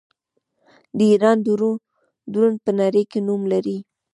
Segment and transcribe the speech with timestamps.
[0.97, 1.37] د ایران
[2.31, 3.77] ډرون په نړۍ کې نوم لري.